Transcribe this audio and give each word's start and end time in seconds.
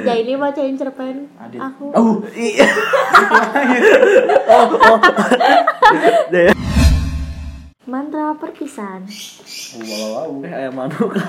Ya 0.00 0.14
ini 0.16 0.36
bacain 0.36 0.76
cerpen 0.76 1.28
Adit. 1.36 1.60
aku. 1.60 1.92
Oh, 1.92 2.14
Iya. 2.32 2.66
oh, 4.54 4.66
oh. 4.74 4.98
Mantra 7.90 8.38
perpisahan. 8.38 9.02
wow, 9.82 10.30
wow. 10.30 10.46
Eh, 10.46 10.52
ayam 10.54 10.78
manuk. 10.78 11.10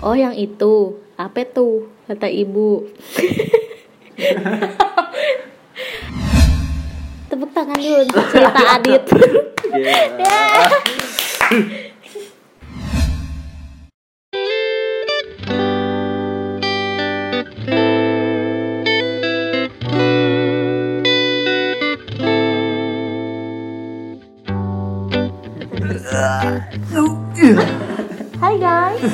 Oh 0.00 0.16
yang 0.16 0.32
itu 0.32 0.96
apa 1.14 1.44
tuh 1.44 1.92
kata 2.08 2.24
ibu. 2.24 2.88
Tepuk 7.28 7.52
tangan 7.52 7.76
dulu 7.76 8.00
untuk 8.00 8.24
cerita 8.32 8.80
Adit. 8.80 9.04
Iya. 9.76 10.08
Hai 27.50 28.54
guys, 28.56 29.02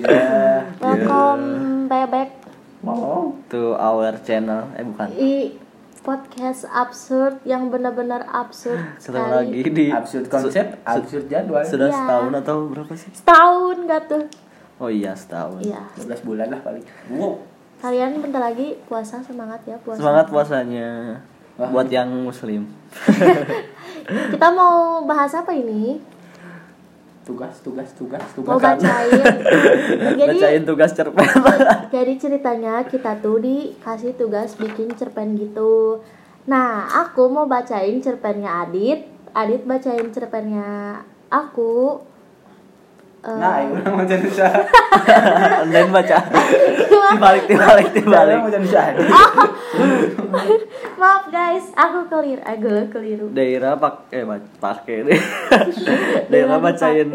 Ya. 0.00 0.64
welcome 0.80 1.44
back 1.84 2.32
Mau. 2.80 3.36
To 3.52 3.76
our 3.76 4.16
channel. 4.24 4.72
Eh 4.72 4.80
bukan. 4.80 5.12
di 5.12 5.52
podcast 6.00 6.64
absurd 6.64 7.44
yang 7.44 7.68
benar-benar 7.68 8.24
absurd 8.24 8.80
sekali. 8.96 9.28
lagi 9.28 9.60
di 9.68 9.86
Absurd 9.92 10.24
konsep, 10.26 10.80
absurd 10.88 11.28
jadwal. 11.28 11.60
Sudah 11.60 11.92
Iya. 11.92 11.98
setahun 11.98 12.32
atau 12.38 12.56
berapa 12.64 12.92
sih? 12.96 13.10
Setahun 13.12 13.76
gak 13.84 14.02
tuh? 14.08 14.24
Oh 14.78 14.88
iya 14.88 15.12
setahun. 15.12 15.60
Iya. 15.60 15.84
12 16.00 16.24
bulan 16.24 16.48
lah 16.48 16.60
paling. 16.64 16.84
Wow. 17.12 17.44
Kalian 17.76 18.24
bentar 18.24 18.40
lagi 18.40 18.80
puasa 18.88 19.20
semangat 19.20 19.60
ya 19.68 19.76
puasa. 19.84 20.00
Semangat 20.00 20.32
puasanya 20.32 21.20
Wah. 21.60 21.68
buat 21.68 21.92
yang 21.92 22.08
muslim. 22.24 22.72
Kita 24.32 24.48
mau 24.48 25.04
bahas 25.04 25.36
apa 25.36 25.52
ini? 25.52 26.15
Tugas, 27.26 27.58
tugas, 27.58 27.90
tugas, 27.90 28.22
tugas. 28.38 28.54
Mau 28.54 28.62
bacain. 28.62 29.10
jadi 30.22 30.30
Bacain 30.30 30.62
tugas 30.62 30.94
cerpen. 30.94 31.26
jadi 31.94 32.12
ceritanya 32.22 32.86
kita 32.86 33.18
tuh 33.18 33.42
dikasih 33.42 34.14
tugas 34.14 34.54
bikin 34.54 34.94
cerpen 34.94 35.34
gitu. 35.34 36.06
Nah, 36.46 36.86
aku 37.02 37.26
mau 37.26 37.50
bacain 37.50 37.98
cerpennya 37.98 38.62
Adit. 38.62 39.10
Adit 39.34 39.66
bacain 39.66 40.06
cerpennya 40.14 41.02
aku. 41.26 41.98
Eh, 43.26 43.34
Nah, 43.34 43.58
ibu 43.58 43.74
mau 43.90 44.06
jadi 44.06 44.22
usaha. 44.22 44.60
Dan 45.66 45.90
baca. 45.90 46.16
Dibalik, 47.10 47.44
dibalik, 47.44 47.88
dibalik. 47.90 48.38
mau 48.38 48.46
jadi 48.48 48.62
usaha. 48.62 48.90
Maaf 50.96 51.24
guys, 51.28 51.66
aku 51.74 52.06
kelir, 52.06 52.38
aku 52.40 52.86
keliru. 52.88 53.26
Daerah 53.34 53.74
pak 53.74 54.06
eh 54.10 54.22
pakai 54.56 55.02
deh. 55.06 55.20
Daerah 56.30 56.62
bacain 56.62 57.10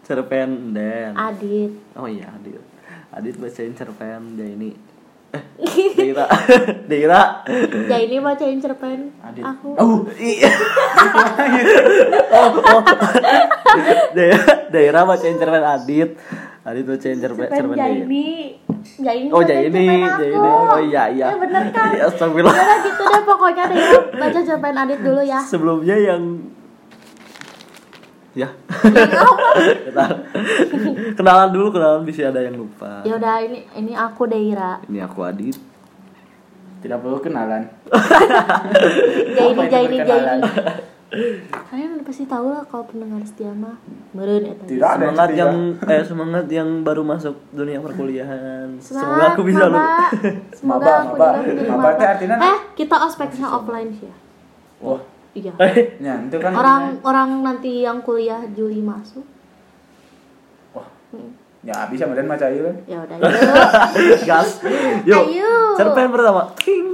cerpen 0.00 0.50
dan. 0.70 1.12
Adit. 1.12 1.74
Oh 1.94 2.06
iya 2.06 2.30
Adit. 2.30 2.62
Adit 3.10 3.34
bacain 3.36 3.74
cerpen 3.74 4.38
dia 4.38 4.46
ini. 4.46 4.70
Daerah. 5.96 6.28
Daerah. 6.90 7.24
Ya 7.86 7.98
ini 8.02 8.16
bacain 8.18 8.58
cerpen 8.58 9.14
Adit. 9.22 9.44
aku. 9.44 9.76
Oh, 9.78 9.98
Iya. 10.18 10.50
oh, 12.40 12.50
oh. 12.58 12.82
daerah, 14.16 14.44
daerah 14.72 15.02
bacain 15.06 15.36
cerpen 15.38 15.62
Adit. 15.62 16.10
Adit 16.66 16.84
bacain 16.84 17.18
cerpen 17.20 17.46
cerpen 17.46 17.76
cerpen. 17.76 17.76
Jaini. 17.78 18.58
Jaini. 18.98 19.28
Oh, 19.30 19.42
Jaini. 19.44 19.86
Jaini. 20.02 20.38
Oh, 20.38 20.80
iya, 20.82 21.12
iya. 21.12 21.26
Ya 21.30 21.36
bener 21.38 21.64
kan? 21.70 21.94
Ya, 21.94 22.04
astagfirullah. 22.10 22.54
Udah 22.56 22.78
gitu 22.82 23.02
deh 23.06 23.22
pokoknya 23.22 23.64
deh 23.70 23.78
baca 24.18 24.40
cerpen 24.42 24.74
Adit 24.74 25.00
dulu 25.04 25.22
ya. 25.22 25.40
Sebelumnya 25.44 25.96
yang 25.96 26.22
ya. 28.32 28.48
Kenalan 31.18 31.50
dulu, 31.50 31.68
kenalan 31.74 32.02
bisa 32.04 32.30
ada 32.30 32.40
yang 32.40 32.56
lupa. 32.56 33.02
Ya 33.02 33.18
udah 33.18 33.42
ini 33.42 33.66
ini 33.76 33.92
aku 33.92 34.26
Deira. 34.26 34.80
Ini 34.86 34.98
aku 35.04 35.20
Adit. 35.22 35.56
tidak 36.80 37.04
perlu 37.04 37.20
kenalan. 37.20 37.68
Jaini 39.36 39.64
Jaini? 39.68 39.96
Jaini. 40.00 40.48
Kalian 41.50 42.00
pasti 42.06 42.24
tahu 42.24 42.54
lah 42.54 42.62
kalau 42.64 42.86
pendengar 42.86 43.20
setia 43.26 43.50
mah 43.50 43.76
meren 44.16 44.46
eta. 44.48 44.64
Tidak 44.64 44.88
ada 44.88 45.04
Semangat 45.10 45.30
yang 45.34 45.54
eh 45.84 46.02
semangat 46.06 46.46
yang 46.48 46.68
baru 46.80 47.02
masuk 47.02 47.34
dunia 47.50 47.82
perkuliahan. 47.82 48.78
Semoga 48.78 49.04
Semangat, 49.04 49.28
aku 49.34 49.42
bisa 49.44 49.64
lu. 49.66 49.76
Semoga 50.56 50.86
Maba, 50.86 50.92
aku 51.04 51.14
maba. 51.18 51.28
juga 51.44 51.62
Maba 51.68 51.90
artinya 51.98 52.36
Eh, 52.38 52.58
kita 52.78 52.96
ospeknya 52.96 53.46
offline 53.50 53.90
sih 53.92 54.06
ya. 54.08 54.14
Wah, 54.80 55.02
Iya. 55.30 55.52
ya 56.06 56.14
itu 56.26 56.36
kan 56.42 56.52
Orang 56.54 56.82
orang 57.06 57.30
nanti 57.46 57.86
yang 57.86 58.02
kuliah 58.02 58.42
Juli 58.50 58.82
masuk. 58.82 59.22
Wah. 60.74 60.86
Ya 61.62 61.86
bisa 61.86 62.08
kemudian 62.08 62.26
maca 62.26 62.50
ieu 62.50 62.66
kan. 62.66 62.76
Ya 62.88 62.98
udah 63.04 63.16
yuk. 63.22 64.20
Gas. 64.26 64.64
Yuk. 65.06 65.24
Ayo. 65.30 65.54
Cerpen 65.78 66.10
pertama. 66.10 66.50
Ting. 66.58 66.88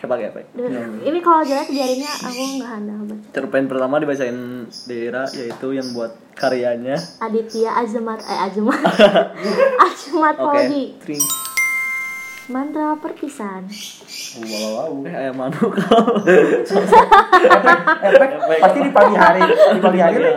Pakai 0.00 0.32
apa? 0.32 0.40
ya? 0.40 0.46
Duh, 0.56 0.96
Ini 1.04 1.18
kalau 1.20 1.44
jelek 1.44 1.68
biarinnya 1.68 2.08
aku 2.08 2.40
nggak 2.56 2.70
handal 2.72 3.04
baca. 3.04 3.26
Cerpen 3.36 3.64
pertama 3.68 4.00
dibacain 4.00 4.38
Dera 4.88 5.28
yaitu 5.36 5.76
yang 5.76 5.92
buat 5.92 6.16
karyanya. 6.32 6.96
Aditya 7.20 7.76
Azmat 7.84 8.24
eh 8.24 8.38
Azmat. 8.48 8.80
Azmat. 9.92 10.36
Ting. 11.04 11.20
Mantra 12.50 12.98
perpisahan. 12.98 13.62
Wow. 14.42 15.06
Eh 15.06 15.14
ayam 15.14 15.38
manuk. 15.38 15.70
Efek 18.02 18.30
pasti 18.58 18.78
di 18.82 18.90
pagi 18.90 19.14
hari, 19.14 19.40
di 19.46 19.78
pagi 19.80 20.00
hari 20.02 20.16
teh. 20.18 20.34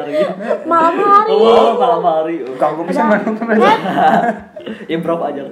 Malam 0.69 0.95
hari. 1.01 1.33
Oh, 1.33 1.73
malam 1.73 2.05
hari. 2.05 2.35
Kanggo 2.61 2.85
bisa 2.85 3.01
manuk 3.09 3.33
Improv 4.93 5.25
aja. 5.25 5.49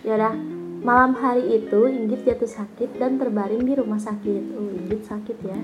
Ya 0.00 0.16
udah. 0.16 0.34
Malam 0.78 1.12
hari 1.18 1.60
itu 1.60 1.90
Inggit 1.90 2.24
jatuh 2.24 2.48
sakit 2.48 2.96
dan 2.96 3.20
terbaring 3.20 3.68
di 3.68 3.76
rumah 3.76 4.00
sakit. 4.00 4.42
Oh, 4.56 4.72
Inggit 4.72 5.04
sakit 5.04 5.36
ya. 5.44 5.58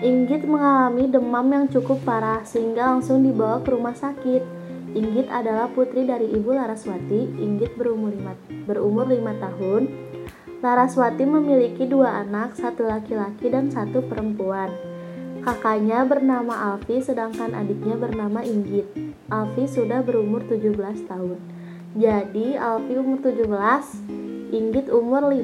Inggit 0.00 0.46
mengalami 0.46 1.10
demam 1.10 1.46
yang 1.50 1.66
cukup 1.66 2.06
parah 2.06 2.46
sehingga 2.46 2.94
langsung 2.94 3.26
dibawa 3.26 3.58
ke 3.66 3.74
rumah 3.74 3.98
sakit. 3.98 4.59
Inggit 4.90 5.30
adalah 5.30 5.70
putri 5.70 6.02
dari 6.02 6.26
Ibu 6.26 6.50
Laraswati. 6.50 7.38
Inggit 7.38 7.78
berumur 7.78 8.10
5 8.10 8.66
berumur 8.66 9.06
5 9.06 9.22
tahun. 9.38 9.82
Laraswati 10.60 11.24
memiliki 11.24 11.86
dua 11.86 12.26
anak, 12.26 12.58
satu 12.58 12.84
laki-laki 12.84 13.48
dan 13.48 13.70
satu 13.70 14.02
perempuan. 14.02 14.68
Kakaknya 15.40 16.04
bernama 16.04 16.74
Alfi 16.74 17.00
sedangkan 17.00 17.56
adiknya 17.56 17.96
bernama 17.96 18.44
Inggit. 18.44 18.90
Alfi 19.32 19.64
sudah 19.70 20.04
berumur 20.04 20.44
17 20.44 21.06
tahun. 21.08 21.38
Jadi 21.96 22.58
Alfi 22.60 22.92
umur 22.98 23.24
17, 23.24 23.46
Inggit 24.52 24.90
umur 24.90 25.32
5. 25.32 25.38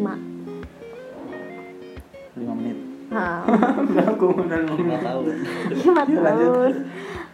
5 2.34 2.58
menit. 2.60 2.76
Nah, 3.06 3.46
Aku 4.10 4.34
udah 4.34 4.58
Nggak 4.68 5.00
tahu. 5.06 5.20
5 5.30 6.12
tahun. 6.12 6.72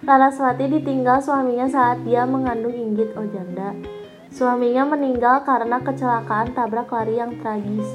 Laraswati 0.02 0.66
ditinggal 0.66 1.22
suaminya 1.22 1.70
saat 1.70 2.02
dia 2.02 2.26
mengandung 2.26 2.74
Inggit 2.74 3.14
oh 3.14 3.22
janda. 3.22 3.70
Suaminya 4.34 4.82
meninggal 4.82 5.46
karena 5.46 5.78
kecelakaan 5.78 6.58
tabrak 6.58 6.90
lari 6.90 7.22
yang 7.22 7.38
tragis. 7.38 7.86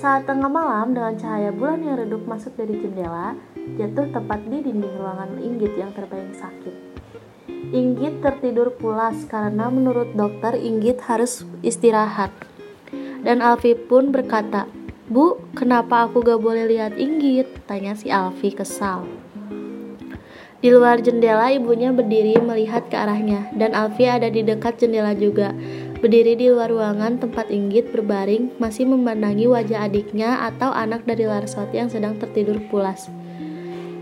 Saat 0.00 0.24
tengah 0.24 0.48
malam 0.48 0.96
dengan 0.96 1.12
cahaya 1.20 1.52
bulan 1.52 1.84
yang 1.84 2.00
redup 2.00 2.24
masuk 2.24 2.56
dari 2.56 2.80
jendela, 2.80 3.36
jatuh 3.76 4.08
tepat 4.16 4.48
di 4.48 4.64
dinding 4.64 4.96
ruangan 4.96 5.36
Inggit 5.36 5.76
yang 5.76 5.92
terbayang 5.92 6.32
sakit. 6.32 6.74
Inggit 7.68 8.24
tertidur 8.24 8.72
pulas 8.72 9.28
karena 9.28 9.68
menurut 9.68 10.16
dokter 10.16 10.56
Inggit 10.56 11.04
harus 11.04 11.44
istirahat. 11.60 12.32
Dan 13.20 13.44
Alfi 13.44 13.76
pun 13.76 14.08
berkata, 14.08 14.64
Bu, 15.12 15.36
kenapa 15.52 16.08
aku 16.08 16.24
gak 16.24 16.40
boleh 16.40 16.64
lihat 16.64 16.96
Inggit? 16.96 17.68
Tanya 17.68 17.92
si 17.92 18.08
Alfi 18.08 18.56
kesal. 18.56 19.25
Di 20.66 20.74
luar 20.74 20.98
jendela 20.98 21.54
ibunya 21.54 21.94
berdiri 21.94 22.42
melihat 22.42 22.90
ke 22.90 22.98
arahnya 22.98 23.54
dan 23.54 23.70
Alfi 23.70 24.02
ada 24.10 24.26
di 24.26 24.42
dekat 24.42 24.82
jendela 24.82 25.14
juga. 25.14 25.54
Berdiri 26.02 26.34
di 26.34 26.50
luar 26.50 26.74
ruangan 26.74 27.22
tempat 27.22 27.54
Inggit 27.54 27.94
berbaring 27.94 28.58
masih 28.58 28.82
memandangi 28.90 29.46
wajah 29.46 29.86
adiknya 29.86 30.42
atau 30.42 30.74
anak 30.74 31.06
dari 31.06 31.22
Laraswati 31.22 31.78
yang 31.78 31.86
sedang 31.86 32.18
tertidur 32.18 32.58
pulas. 32.66 33.06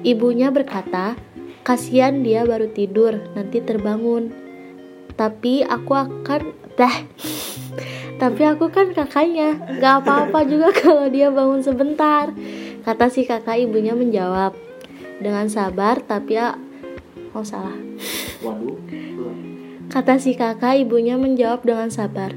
Ibunya 0.08 0.48
berkata, 0.48 1.20
kasihan 1.68 2.24
dia 2.24 2.48
baru 2.48 2.72
tidur, 2.72 3.20
nanti 3.36 3.60
terbangun. 3.60 4.32
Tapi 5.20 5.68
aku 5.68 5.92
akan 5.92 6.48
dah. 6.80 6.96
Tapi 8.16 8.40
aku 8.40 8.72
kan 8.72 8.96
kakaknya, 8.96 9.60
gak 9.84 10.00
apa-apa 10.00 10.48
juga 10.48 10.72
kalau 10.80 11.12
dia 11.12 11.28
bangun 11.28 11.60
sebentar. 11.60 12.32
Kata 12.88 13.12
si 13.12 13.28
kakak 13.28 13.60
ibunya 13.68 13.92
menjawab 13.92 14.73
dengan 15.22 15.46
sabar 15.50 16.02
tapi 16.02 16.38
ya 16.38 16.58
oh 17.34 17.46
salah. 17.46 17.74
Waduh. 18.42 18.78
Kata 19.90 20.18
si 20.18 20.34
kakak, 20.34 20.80
ibunya 20.82 21.14
menjawab 21.14 21.62
dengan 21.62 21.86
sabar. 21.86 22.34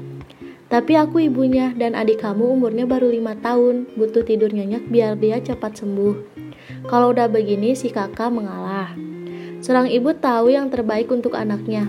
Tapi 0.68 1.00
aku 1.00 1.26
ibunya 1.26 1.72
dan 1.72 1.96
adik 1.96 2.20
kamu 2.20 2.54
umurnya 2.54 2.84
baru 2.84 3.08
lima 3.08 3.34
tahun, 3.40 3.88
butuh 3.96 4.20
tidur 4.22 4.52
nyenyak 4.52 4.86
biar 4.92 5.16
dia 5.16 5.40
cepat 5.40 5.80
sembuh. 5.80 6.14
Kalau 6.86 7.16
udah 7.16 7.26
begini, 7.26 7.72
si 7.72 7.88
kakak 7.88 8.28
mengalah. 8.28 8.92
Seorang 9.64 9.88
ibu 9.88 10.12
tahu 10.12 10.52
yang 10.52 10.68
terbaik 10.68 11.08
untuk 11.08 11.34
anaknya. 11.34 11.88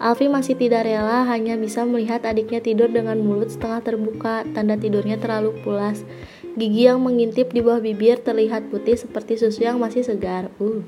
Alfi 0.00 0.32
masih 0.32 0.56
tidak 0.56 0.88
rela 0.88 1.28
hanya 1.28 1.60
bisa 1.60 1.84
melihat 1.84 2.24
adiknya 2.24 2.64
tidur 2.64 2.88
dengan 2.88 3.20
mulut 3.20 3.52
setengah 3.52 3.84
terbuka, 3.84 4.48
tanda 4.56 4.80
tidurnya 4.80 5.20
terlalu 5.20 5.52
pulas. 5.60 6.00
Gigi 6.58 6.90
yang 6.90 7.06
mengintip 7.06 7.54
di 7.54 7.62
bawah 7.62 7.78
bibir 7.78 8.18
terlihat 8.18 8.74
putih 8.74 8.98
seperti 8.98 9.38
susu 9.38 9.62
yang 9.62 9.78
masih 9.78 10.02
segar. 10.02 10.50
Uh. 10.58 10.82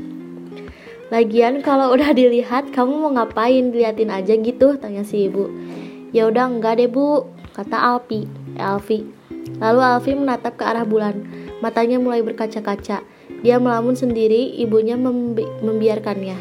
Lagian 1.13 1.61
kalau 1.61 1.93
udah 1.93 2.11
dilihat, 2.17 2.73
kamu 2.73 3.05
mau 3.05 3.13
ngapain? 3.13 3.71
Diliatin 3.71 4.11
aja 4.11 4.33
gitu, 4.33 4.81
tanya 4.81 5.05
si 5.05 5.29
ibu. 5.29 5.53
Ya 6.11 6.25
udah 6.27 6.49
enggak 6.49 6.81
deh 6.81 6.89
bu, 6.89 7.29
kata 7.53 7.77
Alfi. 7.77 8.25
Eh, 8.57 8.65
Alfi. 8.65 9.05
Lalu 9.61 9.81
Alfi 9.85 10.13
menatap 10.17 10.57
ke 10.57 10.65
arah 10.65 10.89
bulan. 10.89 11.21
Matanya 11.61 12.01
mulai 12.01 12.25
berkaca-kaca. 12.25 13.05
Dia 13.45 13.57
melamun 13.61 13.93
sendiri, 13.93 14.57
ibunya 14.57 14.97
membi 14.97 15.45
membiarkannya. 15.61 16.37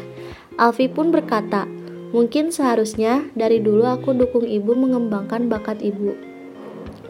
Alfi 0.56 0.88
pun 0.88 1.12
berkata, 1.12 1.68
mungkin 2.10 2.48
seharusnya 2.48 3.28
dari 3.36 3.60
dulu 3.60 3.84
aku 3.84 4.16
dukung 4.16 4.48
ibu 4.48 4.72
mengembangkan 4.72 5.52
bakat 5.52 5.84
ibu. 5.84 6.31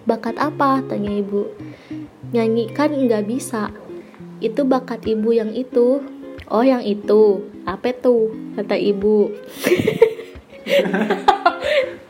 Bakat 0.02 0.34
apa? 0.38 0.82
Tanya 0.82 1.14
ibu. 1.14 1.46
Nyanyi 2.34 2.66
kan 2.74 2.90
nggak 2.90 3.26
bisa. 3.28 3.70
Itu 4.42 4.66
bakat 4.66 5.06
ibu 5.06 5.30
yang 5.30 5.54
itu. 5.54 6.02
Oh 6.52 6.66
yang 6.66 6.84
itu, 6.84 7.48
apa 7.64 7.94
tuh? 7.94 8.34
Kata 8.58 8.76
ibu. 8.76 9.30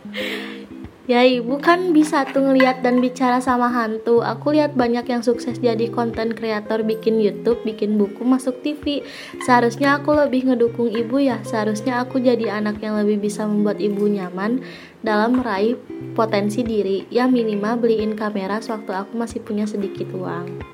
ya 1.10 1.26
ibu 1.26 1.58
kan 1.58 1.90
bisa 1.90 2.22
tuh 2.30 2.46
ngeliat 2.46 2.80
dan 2.86 3.02
bicara 3.02 3.42
sama 3.42 3.68
hantu. 3.70 4.22
Aku 4.22 4.54
lihat 4.54 4.78
banyak 4.78 5.02
yang 5.08 5.22
sukses 5.22 5.58
jadi 5.58 5.90
konten 5.90 6.34
kreator 6.36 6.86
bikin 6.86 7.18
YouTube, 7.18 7.62
bikin 7.66 7.98
buku, 7.98 8.22
masuk 8.22 8.62
TV. 8.62 9.02
Seharusnya 9.42 9.98
aku 9.98 10.14
lebih 10.14 10.52
ngedukung 10.52 10.90
ibu 10.90 11.18
ya. 11.18 11.42
Seharusnya 11.42 11.98
aku 12.02 12.22
jadi 12.22 12.62
anak 12.62 12.78
yang 12.82 12.98
lebih 12.98 13.18
bisa 13.18 13.42
membuat 13.48 13.82
ibu 13.82 14.06
nyaman 14.06 14.62
dalam 15.02 15.42
meraih 15.42 15.74
potensi 16.14 16.62
diri. 16.62 17.10
Ya 17.10 17.26
minimal 17.26 17.82
beliin 17.82 18.14
kamera 18.14 18.62
sewaktu 18.62 18.94
aku 18.94 19.18
masih 19.18 19.42
punya 19.42 19.66
sedikit 19.66 20.10
uang. 20.14 20.72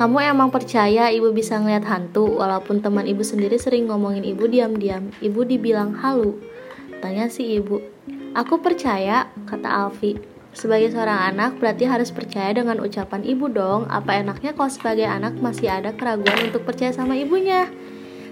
Kamu 0.00 0.16
emang 0.16 0.48
percaya 0.48 1.12
ibu 1.12 1.28
bisa 1.28 1.60
ngeliat 1.60 1.84
hantu 1.84 2.40
walaupun 2.40 2.80
teman 2.80 3.04
ibu 3.04 3.20
sendiri 3.20 3.60
sering 3.60 3.84
ngomongin 3.84 4.24
ibu 4.24 4.48
diam-diam. 4.48 5.12
Ibu 5.20 5.44
dibilang 5.44 5.92
halu. 6.00 6.40
Tanya 7.04 7.28
si 7.28 7.60
ibu. 7.60 7.84
Aku 8.30 8.62
percaya, 8.62 9.26
kata 9.50 9.66
Alfi. 9.66 10.14
Sebagai 10.54 10.94
seorang 10.94 11.34
anak 11.34 11.58
berarti 11.58 11.86
harus 11.86 12.14
percaya 12.14 12.54
dengan 12.54 12.78
ucapan 12.78 13.26
ibu 13.26 13.50
dong. 13.50 13.90
Apa 13.90 14.22
enaknya 14.22 14.54
kalau 14.54 14.70
sebagai 14.70 15.06
anak 15.06 15.38
masih 15.38 15.66
ada 15.66 15.90
keraguan 15.94 16.50
untuk 16.50 16.62
percaya 16.62 16.94
sama 16.94 17.18
ibunya? 17.18 17.66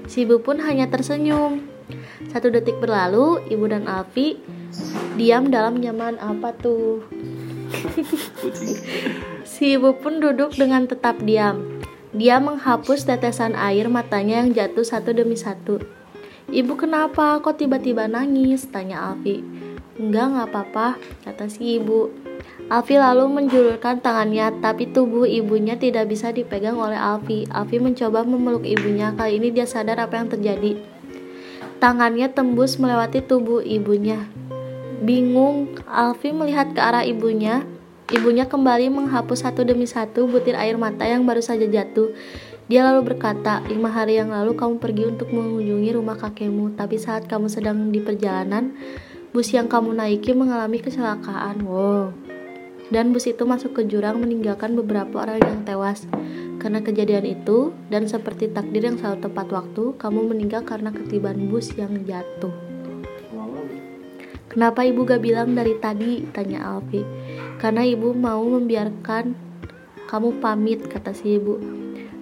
Si 0.06 0.22
ibu 0.22 0.38
pun 0.38 0.62
hanya 0.62 0.86
tersenyum. 0.86 1.66
Satu 2.30 2.50
detik 2.50 2.78
berlalu, 2.78 3.42
ibu 3.50 3.66
dan 3.66 3.90
Alfi 3.90 4.38
diam 5.18 5.50
dalam 5.50 5.82
nyaman 5.82 6.18
apa 6.22 6.54
tuh? 6.54 7.02
si 9.58 9.74
ibu 9.74 9.98
pun 9.98 10.22
duduk 10.22 10.54
dengan 10.54 10.86
tetap 10.86 11.18
diam. 11.22 11.82
Dia 12.14 12.38
menghapus 12.38 13.02
tetesan 13.02 13.58
air 13.58 13.90
matanya 13.90 14.46
yang 14.46 14.54
jatuh 14.54 14.86
satu 14.86 15.10
demi 15.10 15.34
satu. 15.34 15.82
Ibu 16.48 16.80
kenapa? 16.80 17.42
Kok 17.44 17.60
tiba-tiba 17.60 18.08
nangis? 18.08 18.64
Tanya 18.72 19.12
Alfi. 19.12 19.67
Enggak, 19.98 20.26
nggak 20.30 20.48
apa-apa, 20.54 20.88
kata 21.26 21.50
si 21.50 21.82
ibu. 21.82 22.14
Alfi 22.70 22.94
lalu 22.94 23.26
menjulurkan 23.26 23.98
tangannya, 23.98 24.62
tapi 24.62 24.86
tubuh 24.94 25.26
ibunya 25.26 25.74
tidak 25.74 26.06
bisa 26.06 26.30
dipegang 26.30 26.78
oleh 26.78 26.94
Alfi. 26.94 27.50
Alfi 27.50 27.82
mencoba 27.82 28.22
memeluk 28.22 28.62
ibunya, 28.62 29.10
kali 29.18 29.42
ini 29.42 29.50
dia 29.50 29.66
sadar 29.66 29.98
apa 29.98 30.22
yang 30.22 30.30
terjadi. 30.30 30.78
Tangannya 31.82 32.30
tembus 32.30 32.78
melewati 32.78 33.26
tubuh 33.26 33.58
ibunya. 33.58 34.22
Bingung, 35.02 35.74
Alfi 35.90 36.30
melihat 36.30 36.70
ke 36.74 36.80
arah 36.82 37.02
ibunya. 37.02 37.66
Ibunya 38.08 38.46
kembali 38.46 38.94
menghapus 38.94 39.44
satu 39.44 39.66
demi 39.66 39.84
satu 39.84 40.30
butir 40.30 40.54
air 40.54 40.78
mata 40.78 41.04
yang 41.04 41.26
baru 41.26 41.42
saja 41.42 41.66
jatuh. 41.66 42.14
Dia 42.68 42.84
lalu 42.84 43.12
berkata, 43.14 43.64
lima 43.66 43.88
hari 43.88 44.20
yang 44.20 44.28
lalu 44.30 44.52
kamu 44.52 44.76
pergi 44.76 45.08
untuk 45.08 45.32
mengunjungi 45.32 45.90
rumah 45.96 46.20
kakekmu, 46.20 46.76
tapi 46.76 47.00
saat 47.00 47.24
kamu 47.24 47.48
sedang 47.48 47.88
di 47.88 48.00
perjalanan, 48.04 48.76
bus 49.32 49.52
yang 49.52 49.68
kamu 49.68 49.92
naiki 49.92 50.32
mengalami 50.32 50.80
kecelakaan. 50.80 51.64
Wow. 51.64 52.12
Dan 52.88 53.12
bus 53.12 53.28
itu 53.28 53.44
masuk 53.44 53.76
ke 53.76 53.82
jurang 53.84 54.24
meninggalkan 54.24 54.72
beberapa 54.72 55.28
orang 55.28 55.44
yang 55.44 55.60
tewas. 55.68 56.08
Karena 56.58 56.80
kejadian 56.80 57.28
itu, 57.28 57.70
dan 57.92 58.08
seperti 58.08 58.48
takdir 58.50 58.88
yang 58.88 58.96
selalu 58.96 59.28
tepat 59.28 59.46
waktu, 59.52 59.94
kamu 60.00 60.20
meninggal 60.32 60.64
karena 60.64 60.90
ketiban 60.90 61.52
bus 61.52 61.70
yang 61.76 61.92
jatuh. 62.08 62.50
Kenapa 64.48 64.82
ibu 64.82 65.04
gak 65.04 65.20
bilang 65.20 65.52
dari 65.52 65.76
tadi? 65.76 66.24
Tanya 66.32 66.64
Alfi. 66.64 67.04
Karena 67.60 67.84
ibu 67.84 68.16
mau 68.16 68.40
membiarkan 68.40 69.47
kamu 70.08 70.40
pamit, 70.40 70.80
kata 70.88 71.12
si 71.12 71.36
ibu. 71.36 71.60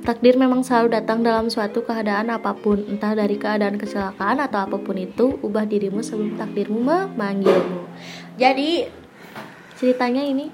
Takdir 0.03 0.38
memang 0.38 0.67
selalu 0.67 0.99
datang 0.99 1.23
dalam 1.23 1.47
suatu 1.47 1.87
keadaan 1.87 2.35
apa 2.35 2.55
pun, 2.55 2.83
entah 2.87 3.15
dari 3.15 3.38
keadaan 3.38 3.79
kecelakaan 3.79 4.43
atau 4.43 4.67
apa 4.67 4.77
pun 4.79 4.99
itu, 4.99 5.38
ubah 5.43 5.67
dirimu 5.67 6.03
sebelum 6.03 6.35
takdirmu 6.35 6.83
memanggilmu. 6.83 7.87
Jadi 8.38 8.91
ceritanya 9.79 10.23
ini 10.27 10.50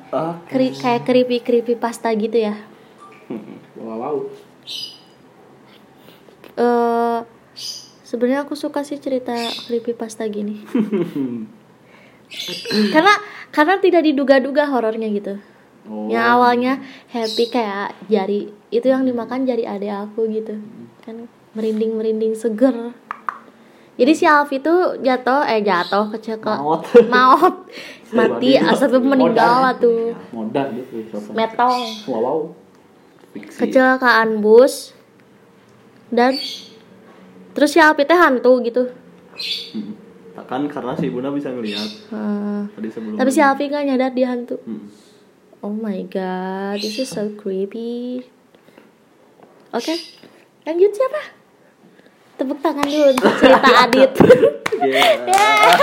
keri, 0.48 0.76
kayak 0.76 1.08
keripik 1.08 1.42
keripik 1.44 1.78
pasta 1.80 2.12
gitu 2.12 2.36
ya. 2.36 2.56
Wow. 3.80 3.96
wow. 3.96 4.16
Uh, 6.52 7.24
Sebenarnya 8.12 8.44
aku 8.44 8.52
suka 8.52 8.84
sih 8.84 9.00
cerita 9.00 9.32
keripik 9.64 9.96
pasta 9.96 10.28
gini. 10.28 10.60
karena 12.92 13.14
karena 13.52 13.76
tidak 13.80 14.04
diduga-duga 14.04 14.68
horornya 14.68 15.08
gitu 15.12 15.36
oh. 15.88 16.08
yang 16.10 16.38
awalnya 16.38 16.82
happy 17.10 17.50
kayak 17.50 17.94
jari 18.06 18.50
itu 18.72 18.86
yang 18.88 19.04
dimakan 19.04 19.44
jari 19.44 19.68
adek 19.68 19.92
aku 20.08 20.28
gitu. 20.30 20.58
Kan 21.04 21.28
merinding 21.52 21.96
merinding 21.96 22.32
seger. 22.32 22.96
Jadi 23.92 24.12
si 24.16 24.24
Alfi 24.24 24.56
tuh 24.64 24.96
jatuh 25.04 25.44
eh 25.44 25.60
jatuh 25.60 26.08
kecekel 26.16 26.56
maut. 26.56 26.82
Maut. 27.12 27.68
Mati 28.16 28.60
asal 28.60 28.92
meninggal 29.00 29.64
lah 29.64 29.74
tuh 29.76 30.12
modal 30.32 30.68
gitu 30.76 31.08
metong. 31.32 31.80
Wow, 32.08 32.20
wow. 32.20 32.38
kecelakaan 33.36 34.40
bus. 34.40 34.96
Dan 36.12 36.36
terus 37.52 37.70
si 37.72 37.80
Alfi 37.80 38.08
teh 38.08 38.16
hantu 38.16 38.60
gitu. 38.64 38.88
Kan 40.48 40.68
karena 40.68 40.92
si 40.96 41.12
Bunda 41.12 41.28
bisa 41.32 41.52
ngelihat 41.52 42.12
hmm. 42.12 42.76
tadi 42.76 42.88
sebelum 42.88 43.16
tapi 43.16 43.30
si 43.32 43.40
Alfi 43.44 43.68
nggak 43.68 43.84
nyadar 43.92 44.12
dia 44.16 44.28
hantu. 44.32 44.56
Hmm. 44.64 44.88
Oh 45.62 45.70
my 45.70 46.02
god 46.10 46.82
this 46.82 46.98
is 46.98 47.06
so 47.06 47.30
creepy 47.38 48.26
oke 49.70 49.78
okay. 49.78 49.94
lanjut 50.66 50.90
siapa 50.90 51.22
tepuk 52.34 52.58
tangan 52.58 52.82
dulu 52.82 53.06
untuk 53.14 53.32
cerita 53.38 53.70
Adit 53.86 54.12
yeah. 54.82 55.78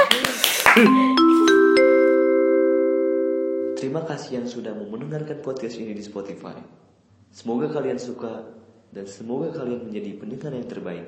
Terima 3.79 4.03
kasih 4.03 4.43
yang 4.43 4.47
sudah 4.51 4.75
mau 4.75 4.91
mendengarkan 4.91 5.39
podcast 5.39 5.79
ini 5.79 5.95
di 5.95 6.03
Spotify. 6.03 6.51
Semoga 7.31 7.71
kalian 7.71 7.95
suka 7.95 8.43
dan 8.91 9.07
semoga 9.07 9.55
kalian 9.55 9.87
menjadi 9.87 10.19
pendengar 10.19 10.51
yang 10.51 10.67
terbaik. 10.67 11.07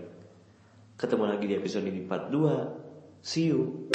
Ketemu 0.95 1.23
lagi 1.35 1.45
di 1.51 1.55
episode 1.59 1.85
ini 1.91 2.07
part 2.07 2.31
2. 2.31 3.21
See 3.21 3.51
you. 3.51 3.91